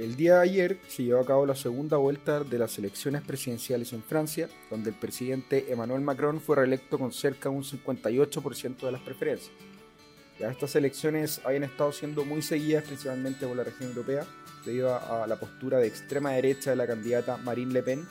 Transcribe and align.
El 0.00 0.16
día 0.16 0.36
de 0.36 0.40
ayer 0.40 0.78
se 0.88 1.02
llevó 1.02 1.20
a 1.20 1.26
cabo 1.26 1.44
la 1.44 1.54
segunda 1.54 1.98
vuelta 1.98 2.42
de 2.42 2.58
las 2.58 2.78
elecciones 2.78 3.20
presidenciales 3.20 3.92
en 3.92 4.02
Francia, 4.02 4.48
donde 4.70 4.88
el 4.88 4.96
presidente 4.96 5.70
Emmanuel 5.70 6.00
Macron 6.00 6.40
fue 6.40 6.56
reelecto 6.56 6.98
con 6.98 7.12
cerca 7.12 7.50
de 7.50 7.56
un 7.56 7.64
58% 7.64 8.78
de 8.78 8.92
las 8.92 9.02
preferencias. 9.02 9.52
Ya 10.38 10.50
estas 10.50 10.74
elecciones 10.74 11.42
habían 11.44 11.64
estado 11.64 11.92
siendo 11.92 12.24
muy 12.24 12.40
seguidas 12.40 12.84
principalmente 12.84 13.46
por 13.46 13.54
la 13.54 13.64
región 13.64 13.90
europea, 13.90 14.24
debido 14.64 14.94
a, 14.94 15.26
la 15.26 15.36
postura 15.36 15.76
de 15.76 15.88
extrema 15.88 16.30
derecha 16.30 16.70
de 16.70 16.76
la 16.76 16.86
candidata 16.86 17.36
Marine 17.36 17.74
Le 17.74 17.82
Pen. 17.82 18.08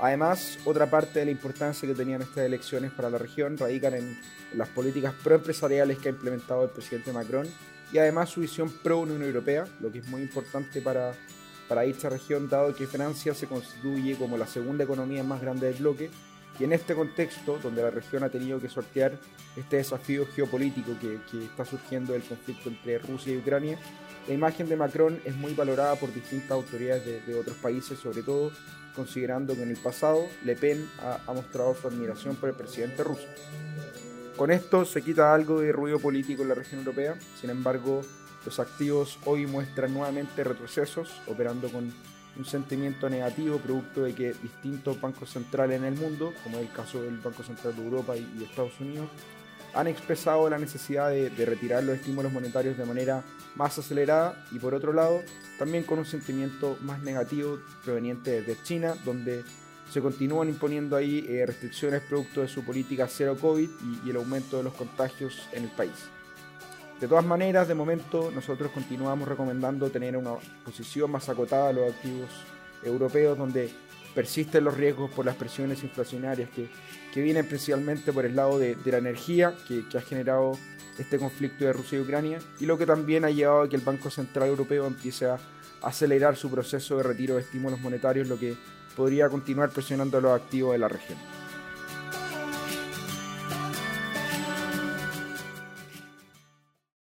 Además, 0.00 0.58
otra 0.64 0.88
parte 0.88 1.18
de 1.18 1.24
la 1.24 1.30
importancia 1.32 1.88
que 1.88 1.94
tenían 1.94 2.22
estas 2.22 2.44
elecciones 2.44 2.92
para 2.92 3.10
la 3.10 3.18
región 3.18 3.58
radican 3.58 3.94
en 3.94 4.18
las 4.54 4.68
políticas 4.68 5.12
proempresariales 5.24 5.98
que 5.98 6.08
ha 6.08 6.12
implementado 6.12 6.64
el 6.64 6.70
presidente 6.70 7.12
Macron 7.12 7.48
y 7.92 7.98
además 7.98 8.30
su 8.30 8.40
visión 8.40 8.70
pro 8.70 9.00
Unión 9.00 9.22
Europea, 9.22 9.66
lo 9.80 9.90
que 9.90 9.98
es 9.98 10.06
muy 10.06 10.22
importante 10.22 10.80
para, 10.80 11.14
para 11.68 11.82
dicha 11.82 12.08
región, 12.08 12.48
dado 12.48 12.74
que 12.74 12.86
Francia 12.86 13.34
se 13.34 13.46
constituye 13.46 14.16
como 14.16 14.36
la 14.36 14.46
segunda 14.46 14.84
economía 14.84 15.24
más 15.24 15.40
grande 15.40 15.66
del 15.66 15.76
bloque. 15.76 16.10
Y 16.58 16.64
en 16.64 16.72
este 16.72 16.94
contexto, 16.94 17.58
donde 17.62 17.82
la 17.82 17.90
región 17.90 18.24
ha 18.24 18.28
tenido 18.28 18.60
que 18.60 18.68
sortear 18.68 19.18
este 19.56 19.76
desafío 19.76 20.26
geopolítico 20.26 20.98
que, 21.00 21.20
que 21.30 21.44
está 21.44 21.64
surgiendo 21.64 22.12
del 22.12 22.22
conflicto 22.22 22.68
entre 22.68 22.98
Rusia 22.98 23.34
y 23.34 23.38
Ucrania, 23.38 23.78
la 24.26 24.34
imagen 24.34 24.68
de 24.68 24.76
Macron 24.76 25.20
es 25.24 25.34
muy 25.36 25.54
valorada 25.54 25.94
por 25.96 26.12
distintas 26.12 26.50
autoridades 26.50 27.04
de, 27.06 27.20
de 27.20 27.38
otros 27.38 27.56
países, 27.56 27.98
sobre 27.98 28.22
todo 28.22 28.50
considerando 28.94 29.54
que 29.54 29.62
en 29.62 29.70
el 29.70 29.76
pasado 29.76 30.26
Le 30.44 30.56
Pen 30.56 30.88
ha, 31.00 31.20
ha 31.26 31.32
mostrado 31.32 31.74
su 31.74 31.86
admiración 31.86 32.34
por 32.36 32.48
el 32.48 32.56
presidente 32.56 33.04
ruso. 33.04 33.26
Con 34.36 34.50
esto 34.50 34.84
se 34.84 35.02
quita 35.02 35.32
algo 35.34 35.60
de 35.60 35.72
ruido 35.72 35.98
político 35.98 36.42
en 36.42 36.48
la 36.48 36.54
región 36.54 36.80
europea, 36.80 37.16
sin 37.40 37.50
embargo, 37.50 38.02
los 38.44 38.60
activos 38.60 39.18
hoy 39.24 39.46
muestran 39.46 39.92
nuevamente 39.94 40.44
retrocesos, 40.44 41.10
operando 41.26 41.70
con 41.70 41.92
un 42.36 42.44
sentimiento 42.44 43.08
negativo 43.08 43.58
producto 43.58 44.04
de 44.04 44.14
que 44.14 44.32
distintos 44.32 45.00
bancos 45.00 45.30
centrales 45.30 45.78
en 45.78 45.84
el 45.84 45.94
mundo, 45.94 46.32
como 46.44 46.58
es 46.58 46.66
el 46.66 46.72
caso 46.72 47.02
del 47.02 47.18
Banco 47.18 47.42
Central 47.42 47.74
de 47.74 47.84
Europa 47.84 48.16
y, 48.16 48.44
Estados 48.44 48.78
Unidos, 48.80 49.08
han 49.74 49.86
expresado 49.86 50.48
la 50.48 50.58
necesidad 50.58 51.10
de, 51.10 51.28
retirar 51.44 51.84
los 51.84 51.96
estímulos 51.96 52.32
monetarios 52.32 52.78
de 52.78 52.84
manera 52.84 53.22
más 53.54 53.78
acelerada 53.78 54.46
y 54.50 54.58
por 54.58 54.74
otro 54.74 54.92
lado 54.92 55.20
también 55.58 55.84
con 55.84 55.98
un 55.98 56.06
sentimiento 56.06 56.78
más 56.82 57.02
negativo 57.02 57.58
proveniente 57.84 58.42
de 58.42 58.62
China, 58.62 58.94
donde 59.04 59.44
se 59.90 60.00
continúan 60.00 60.48
imponiendo 60.48 60.96
ahí 60.96 61.24
eh, 61.28 61.44
restricciones 61.46 62.02
producto 62.02 62.42
de 62.42 62.48
su 62.48 62.64
política 62.64 63.08
cero 63.08 63.36
COVID 63.40 63.68
y, 64.04 64.10
el 64.10 64.16
aumento 64.16 64.58
de 64.58 64.64
los 64.64 64.74
contagios 64.74 65.48
en 65.52 65.64
el 65.64 65.70
país. 65.70 66.08
De 67.00 67.06
todas 67.06 67.24
maneras, 67.24 67.68
de 67.68 67.76
momento 67.76 68.32
nosotros 68.34 68.72
continuamos 68.72 69.28
recomendando 69.28 69.88
tener 69.88 70.16
una 70.16 70.32
posición 70.64 71.12
más 71.12 71.28
acotada 71.28 71.68
a 71.68 71.72
los 71.72 71.92
activos 71.92 72.28
europeos 72.82 73.38
donde 73.38 73.70
persisten 74.16 74.64
los 74.64 74.76
riesgos 74.76 75.08
por 75.12 75.24
las 75.24 75.36
presiones 75.36 75.84
inflacionarias 75.84 76.50
que, 76.50 76.68
que 77.14 77.22
vienen 77.22 77.46
principalmente 77.46 78.12
por 78.12 78.24
el 78.24 78.34
lado 78.34 78.58
de, 78.58 78.76
la 78.84 78.98
energía 78.98 79.54
que, 79.68 79.86
que, 79.88 79.96
ha 79.96 80.00
generado 80.00 80.58
este 80.98 81.20
conflicto 81.20 81.64
de 81.64 81.72
Rusia 81.72 81.98
y 81.98 82.02
Ucrania 82.02 82.40
y 82.58 82.66
lo 82.66 82.76
que 82.76 82.86
también 82.86 83.24
ha 83.24 83.30
llevado 83.30 83.62
a 83.62 83.68
que 83.68 83.76
el 83.76 83.82
Banco 83.82 84.10
Central 84.10 84.48
Europeo 84.48 84.84
empiece 84.86 85.26
a 85.26 85.38
acelerar 85.82 86.36
su 86.36 86.50
proceso 86.50 86.96
de 86.96 87.04
retiro 87.04 87.36
de 87.36 87.42
estímulos 87.42 87.80
monetarios, 87.80 88.26
lo 88.26 88.36
que 88.36 88.56
podría 88.96 89.28
continuar 89.28 89.70
presionando 89.70 90.18
a 90.18 90.20
los 90.20 90.32
activos 90.32 90.72
de 90.72 90.78
la 90.78 90.88
región. 90.88 91.37